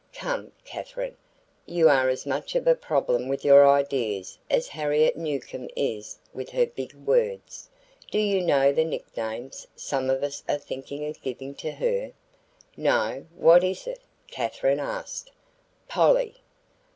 [0.13, 1.15] "Come, Katherine,
[1.67, 6.49] you are as much of a problem with your ideas as Harriet Newcomb is with
[6.49, 7.69] her big words.
[8.09, 12.13] Do you know the nicknames some of us are thinking of giving to her?"
[12.75, 15.29] "No, what is it?" Katherine asked.
[15.87, 16.37] "Polly."